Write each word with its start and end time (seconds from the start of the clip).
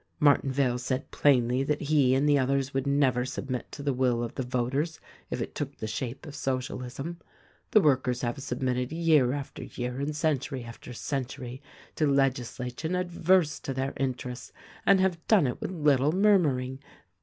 Martinvale 0.19 0.79
said 0.79 1.11
plainly 1.11 1.61
that 1.61 1.81
he 1.83 2.15
and 2.15 2.27
the 2.27 2.39
others 2.39 2.73
would 2.73 2.87
never 2.87 3.23
submit 3.23 3.71
to 3.71 3.83
the 3.83 3.93
will 3.93 4.23
of 4.23 4.33
the 4.33 4.41
voters 4.41 4.99
if 5.29 5.39
it 5.39 5.53
took 5.53 5.77
the 5.77 5.85
shape 5.85 6.25
of 6.25 6.33
Socialism. 6.35 7.19
The 7.69 7.81
workers 7.81 8.21
have 8.23 8.35
234 8.37 8.89
THE 8.89 9.19
RECORDING 9.19 9.33
ANGEL 9.35 9.41
submitted 9.43 9.61
year 9.61 9.67
after 9.67 9.81
year 9.81 9.99
and 10.01 10.15
century 10.15 10.63
after 10.63 10.91
century 10.93 11.61
to 11.97 12.07
legis 12.07 12.57
lation 12.57 12.99
adverse 12.99 13.59
to 13.59 13.75
their 13.75 13.93
interests, 13.95 14.51
and 14.87 14.99
have 14.99 15.23
done 15.27 15.45
it 15.45 15.61
with 15.61 15.69
little 15.69 16.11
murmuring. 16.13 16.79